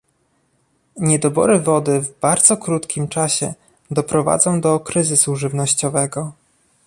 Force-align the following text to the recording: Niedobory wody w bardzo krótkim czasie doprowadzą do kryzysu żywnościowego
Niedobory 0.99 1.59
wody 1.59 2.01
w 2.01 2.19
bardzo 2.19 2.57
krótkim 2.57 3.07
czasie 3.07 3.53
doprowadzą 3.91 4.61
do 4.61 4.79
kryzysu 4.79 5.35
żywnościowego 5.35 6.31